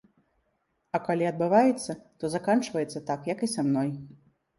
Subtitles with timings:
[0.97, 3.93] А калі адбываецца, то заканчваецца так, як і са мной.